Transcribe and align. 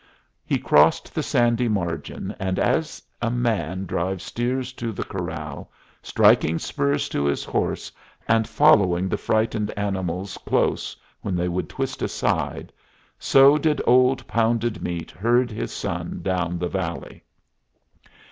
He 0.43 0.57
crossed 0.57 1.13
the 1.13 1.21
sandy 1.21 1.67
margin, 1.69 2.35
and 2.39 2.57
as 2.57 3.03
a 3.21 3.29
man 3.29 3.85
drives 3.85 4.23
steers 4.23 4.73
to 4.73 4.91
the 4.91 5.03
corral, 5.03 5.71
striking 6.01 6.57
spurs 6.57 7.07
to 7.09 7.25
his 7.25 7.43
horse 7.45 7.91
and 8.27 8.47
following 8.47 9.07
the 9.07 9.17
frightened 9.19 9.69
animals 9.77 10.39
close 10.39 10.97
when 11.21 11.35
they 11.35 11.47
would 11.47 11.69
twist 11.69 12.01
aside, 12.01 12.73
so 13.19 13.59
did 13.59 13.79
old 13.85 14.25
Pounded 14.25 14.81
Meat 14.81 15.11
herd 15.11 15.51
his 15.51 15.71
son 15.71 16.21
down 16.23 16.57
the 16.57 16.67
valley. 16.67 17.23